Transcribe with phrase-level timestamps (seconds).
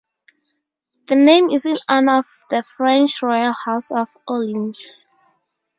[1.05, 5.05] The name is in honor of the French Royal House of Orleans.